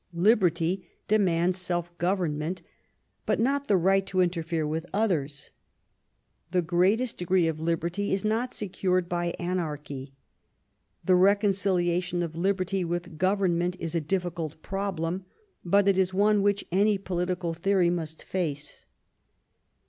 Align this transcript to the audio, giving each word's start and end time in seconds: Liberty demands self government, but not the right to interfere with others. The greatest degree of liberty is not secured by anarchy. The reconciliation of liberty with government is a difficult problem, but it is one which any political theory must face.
Liberty 0.17 0.89
demands 1.07 1.59
self 1.59 1.95
government, 1.99 2.63
but 3.27 3.39
not 3.39 3.67
the 3.67 3.77
right 3.77 4.03
to 4.07 4.19
interfere 4.19 4.65
with 4.65 4.87
others. 4.91 5.51
The 6.49 6.63
greatest 6.63 7.19
degree 7.19 7.47
of 7.47 7.59
liberty 7.59 8.11
is 8.11 8.25
not 8.25 8.51
secured 8.51 9.07
by 9.07 9.35
anarchy. 9.37 10.15
The 11.05 11.13
reconciliation 11.15 12.23
of 12.23 12.35
liberty 12.35 12.83
with 12.83 13.19
government 13.19 13.77
is 13.79 13.93
a 13.93 14.01
difficult 14.01 14.59
problem, 14.63 15.25
but 15.63 15.87
it 15.87 15.99
is 15.99 16.15
one 16.15 16.41
which 16.41 16.65
any 16.71 16.97
political 16.97 17.53
theory 17.53 17.91
must 17.91 18.23
face. 18.23 18.87